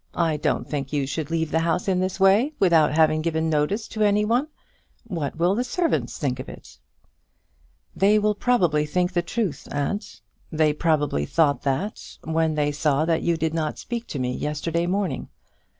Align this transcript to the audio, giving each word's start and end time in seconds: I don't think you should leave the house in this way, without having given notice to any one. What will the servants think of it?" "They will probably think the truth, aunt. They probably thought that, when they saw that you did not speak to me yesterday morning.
I 0.17 0.35
don't 0.37 0.67
think 0.67 0.91
you 0.91 1.05
should 1.05 1.29
leave 1.29 1.51
the 1.51 1.59
house 1.59 1.87
in 1.87 1.99
this 1.99 2.19
way, 2.19 2.53
without 2.59 2.91
having 2.95 3.21
given 3.21 3.51
notice 3.51 3.87
to 3.89 4.01
any 4.01 4.25
one. 4.25 4.47
What 5.03 5.35
will 5.37 5.53
the 5.53 5.63
servants 5.63 6.17
think 6.17 6.39
of 6.39 6.49
it?" 6.49 6.79
"They 7.95 8.17
will 8.17 8.33
probably 8.33 8.87
think 8.87 9.13
the 9.13 9.21
truth, 9.21 9.67
aunt. 9.69 10.21
They 10.51 10.73
probably 10.73 11.27
thought 11.27 11.61
that, 11.61 12.17
when 12.23 12.55
they 12.55 12.71
saw 12.71 13.05
that 13.05 13.21
you 13.21 13.37
did 13.37 13.53
not 13.53 13.77
speak 13.77 14.07
to 14.07 14.17
me 14.17 14.33
yesterday 14.33 14.87
morning. 14.87 15.29